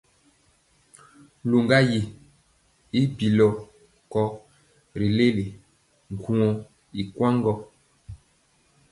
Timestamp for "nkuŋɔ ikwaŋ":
6.13-7.33